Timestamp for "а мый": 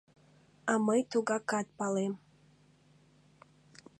0.71-1.01